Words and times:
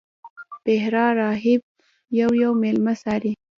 بحیرا 0.63 1.05
راهب 1.19 1.61
یو 2.19 2.29
یو 2.43 2.51
میلمه 2.61 2.93
څاري. 3.01 3.31